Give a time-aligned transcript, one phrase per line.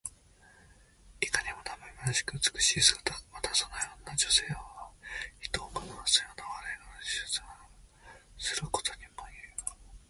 [1.21, 3.13] いかにもなまめかしく美しい姿。
[3.31, 4.59] また、そのような女性が
[5.39, 9.53] 人を惑わすような、笑いこびるしぐさをすることにもいう。